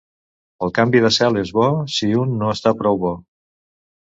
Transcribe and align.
El 0.67 0.71
canvi 0.77 1.01
de 1.03 1.11
cel 1.17 1.37
és 1.41 1.51
bo 1.57 1.67
si 1.97 2.09
un 2.23 2.33
no 2.41 2.51
està 2.55 2.75
prou 2.81 2.99
bo. 3.05 3.13